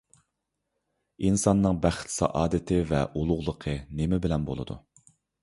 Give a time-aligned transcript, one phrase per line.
[1.27, 4.81] ئىنساننىڭ بەخت-سائادىتى ۋە ئۇلۇغلۇقى نېمە بىلەن بولىدۇ؟